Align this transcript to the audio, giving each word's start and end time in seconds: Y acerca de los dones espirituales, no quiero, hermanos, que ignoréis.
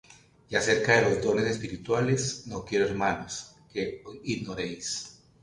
Y 0.49 0.55
acerca 0.55 0.95
de 0.95 1.03
los 1.07 1.21
dones 1.23 1.45
espirituales, 1.45 2.47
no 2.47 2.65
quiero, 2.65 2.87
hermanos, 2.87 3.55
que 3.71 4.01
ignoréis. 4.23 5.21